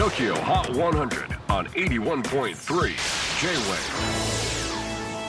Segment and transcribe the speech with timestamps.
[0.00, 2.54] TOKYO HOT 100 on 81.3 J-WAVE.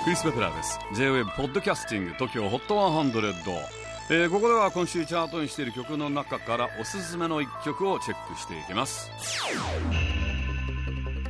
[0.06, 0.80] クリス・ベプラーです。
[0.96, 3.66] J-WAVE ポッドキャスティング TOKYO HOT 100、
[4.12, 9.12] えー、ここでは今週チャートにしている曲の中からおすすめの一曲をチェックしていきます。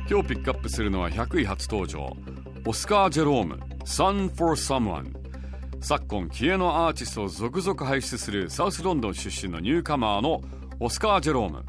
[0.08, 2.16] 今日ピックアップするのは100位初登場。
[2.64, 5.16] オスカー・ジェローム Sun for Someone
[5.80, 10.42] 昨今気鋭のアーティストを続々輩出するサウスロンドン出身のニューカマーの
[10.78, 11.64] オスカー・ジェローム。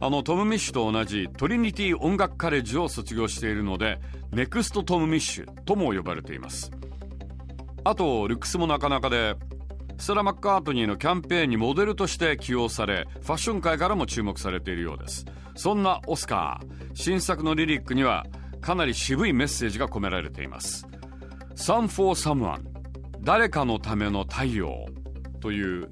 [0.00, 6.70] あのトム・ミッシュと同じトリニティ音楽カレッジを卒業しているのでネクスト・トム・ミッシュとも呼ばれています。
[7.84, 9.34] あとルックスもなかなかで
[9.98, 15.26] ステラ・マッカートニーのキャンペーンにモデルとして起用されファッション界からも注目されているようです。
[15.56, 16.90] そんなオスカー。
[16.94, 18.24] 新作のリリックには
[18.60, 20.86] かなり渋いメッセージが込められています。
[21.56, 22.60] Sun for someone
[23.20, 24.86] 誰かのための太陽
[25.40, 25.90] という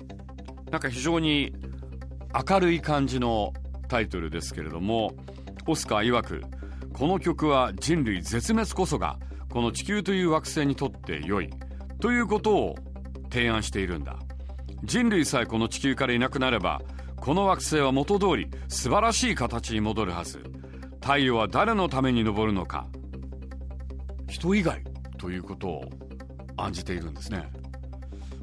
[0.71, 1.53] なんか非常に
[2.49, 3.53] 明るい感じの
[3.87, 5.15] タイトルですけれども
[5.67, 6.43] オスカー曰く
[6.93, 9.19] この曲は人類絶滅こそが
[9.51, 11.51] この地球という惑星にとって良い
[12.01, 12.75] ということを
[13.31, 14.19] 提案しているんだ。
[14.85, 16.81] 人類さえこの地球からいなくなれば
[17.17, 20.43] この惑星は元通り素晴らしい形に戻るはず。
[21.01, 22.87] 太陽は誰のために昇るのか。
[24.29, 24.83] 人以外
[25.19, 25.85] ということを
[26.57, 27.51] 案じているんですね。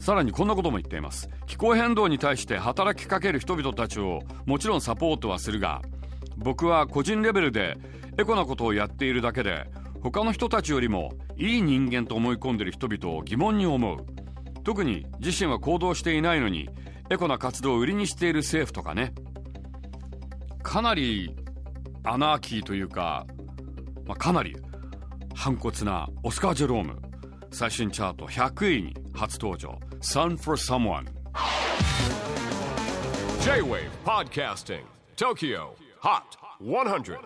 [0.03, 1.29] さらにこんなことも言っています。
[1.45, 5.81] 気候変動に対して働きかける人々たちをもちろんサポートはするが
[6.35, 7.77] 僕は個人レベルで
[8.17, 9.65] エコなことをやっているだけで
[10.01, 14.05] 他の人たちよりもいい人間と思い込んでる人々を疑問に思う。
[14.65, 16.67] 特に自身は行動していないのに
[17.09, 19.13] エコな活動を売りにしている政府とかね。
[20.63, 21.33] かなり
[22.03, 23.25] アナーキーというか、
[24.05, 24.57] まあ、かなり
[25.33, 27.01] 反骨なオスカー・ジェローム。
[27.52, 31.04] 最新チャート100位に初登場 Sun for Someone
[33.42, 34.82] J-WAVE PODCASTING
[35.16, 36.22] TOKYO HOT
[36.60, 37.18] 100